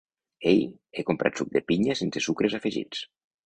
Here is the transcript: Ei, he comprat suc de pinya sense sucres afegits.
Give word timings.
Ei, 0.51 0.63
he 0.99 1.05
comprat 1.11 1.37
suc 1.43 1.53
de 1.59 1.63
pinya 1.69 1.99
sense 2.03 2.27
sucres 2.31 2.61
afegits. 2.63 3.09